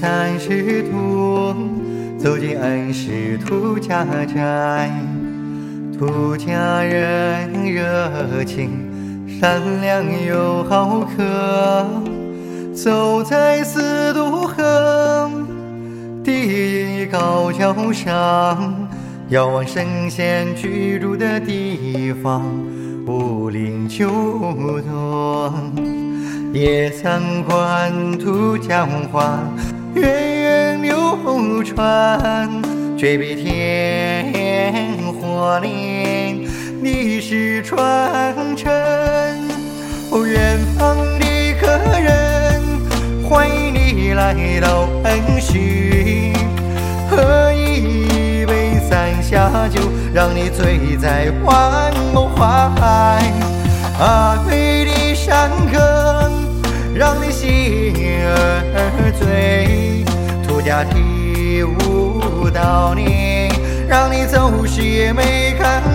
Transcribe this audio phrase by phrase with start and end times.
[0.00, 1.54] 三十途，
[2.18, 4.90] 走进恩施土家宅。
[5.96, 8.70] 土家人热情、
[9.40, 11.86] 善良又好客，
[12.74, 15.30] 走在四渡河
[16.24, 18.74] 第一高桥上，
[19.28, 22.42] 遥望神仙居住的地方，
[23.06, 24.10] 武林九
[24.82, 25.52] 多。
[26.52, 29.40] 也参观土家文化，
[29.94, 32.50] 源远流传，
[32.96, 36.48] 绝壁天火林，
[36.82, 38.72] 历史传承。
[40.10, 41.68] 哦，远方的客
[42.00, 42.60] 人，
[43.22, 45.58] 欢迎你来到恩施，
[47.08, 49.80] 喝一杯三下酒，
[50.12, 53.32] 让你醉在万亩花海。
[54.00, 56.30] 啊，美的山歌。
[56.96, 57.92] 让你心，
[60.64, 63.50] 家的舞蹈你，
[63.86, 65.93] 让你走戏也没看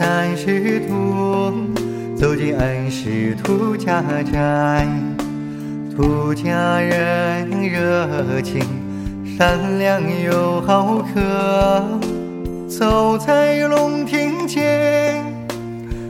[0.00, 1.52] 三十途，
[2.16, 4.02] 走进恩施土家
[4.32, 4.88] 宅。
[5.94, 8.62] 土家人热情、
[9.36, 11.84] 善良又好客，
[12.66, 15.22] 走在龙庭前，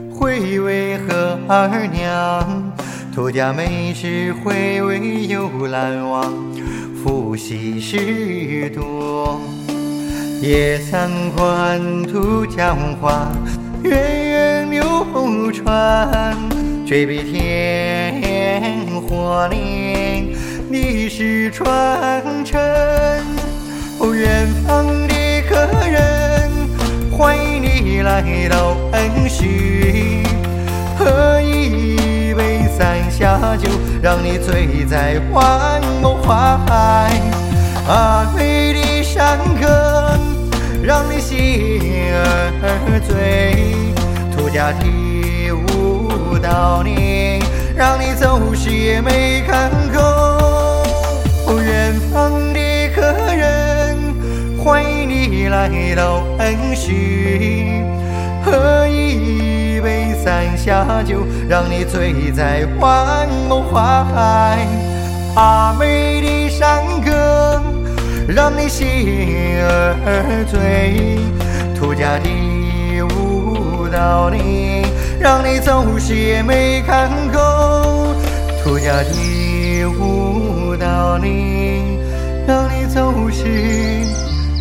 [0.09, 2.73] 回味和儿娘。
[3.13, 6.33] 土家美食回味又难忘，
[7.03, 9.37] 福喜事多。
[10.41, 12.95] 也参观土家文
[13.83, 14.21] 远。
[14.31, 16.35] 远流传，
[16.85, 18.75] 绝壁天
[19.07, 20.35] 火林，
[20.69, 22.59] 历史传承。
[23.99, 25.55] 哦，远方的客
[25.87, 26.49] 人，
[27.11, 29.45] 欢迎你来到恩施，
[30.97, 33.69] 喝一杯三下酒，
[34.01, 37.21] 让你醉在万亩花海。
[37.87, 40.17] 啊，美丽山歌，
[40.81, 43.50] 让你心儿醉。
[44.51, 47.39] 家的舞蹈你，
[47.73, 50.01] 让你走失也没看够。
[51.61, 52.59] 远方的
[52.93, 53.01] 客
[53.33, 53.97] 人，
[54.57, 56.91] 欢迎你来到恩施，
[58.43, 64.67] 喝一杯三下酒，让你醉在万亩花海。
[65.35, 67.61] 阿妹的山歌，
[68.27, 68.85] 让你心
[69.63, 71.19] 儿醉。
[71.73, 72.60] 土家的。
[74.01, 74.83] 到你，
[75.19, 77.37] 让你走时也没看够。
[78.63, 81.99] 土家的舞蹈你，
[82.47, 83.45] 让你走时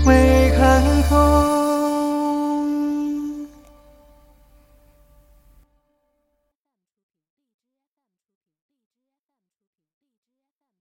[0.05, 1.60] 没看够。